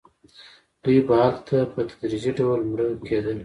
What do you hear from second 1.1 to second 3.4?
هلته په تدریجي ډول مړه کېدل.